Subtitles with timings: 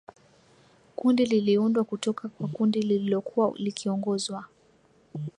[0.95, 4.45] Kundi liliundwa kutoka kwa kundi lililokuwa likiongozwa